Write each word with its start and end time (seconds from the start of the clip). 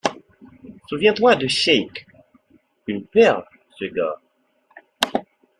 Souviens-toi 0.87 1.35
de 1.35 1.47
Cheik, 1.47 2.07
une 2.87 3.03
perle 3.05 3.45
ce 3.77 3.85
gars. 3.85 4.19